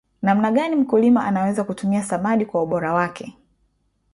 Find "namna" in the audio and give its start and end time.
0.21-0.51